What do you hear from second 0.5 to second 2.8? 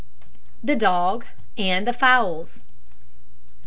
THE DOG AND THE FOWLS.